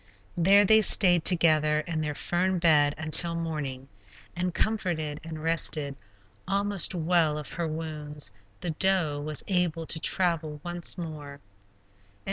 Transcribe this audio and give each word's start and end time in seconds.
There 0.35 0.65
they 0.65 0.81
stayed 0.81 1.23
together 1.25 1.81
in 1.81 2.01
their 2.01 2.15
fern 2.15 2.57
bed 2.57 2.95
until 2.97 3.35
morning, 3.35 3.87
and 4.35 4.51
comforted 4.51 5.19
and 5.23 5.43
rested, 5.43 5.95
almost 6.47 6.95
well 6.95 7.37
of 7.37 7.49
her 7.49 7.67
wounds, 7.67 8.31
the 8.61 8.71
doe 8.71 9.21
was 9.23 9.43
able 9.47 9.85
to 9.85 9.99
travel 9.99 10.59
once 10.63 10.97
more. 10.97 11.39